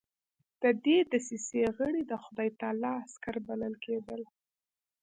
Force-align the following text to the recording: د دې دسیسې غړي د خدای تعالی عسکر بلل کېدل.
د 0.61 0.63
دې 0.85 0.97
دسیسې 1.13 1.63
غړي 1.77 2.01
د 2.07 2.13
خدای 2.23 2.49
تعالی 2.59 2.91
عسکر 3.03 3.35
بلل 3.47 3.73
کېدل. 3.83 4.21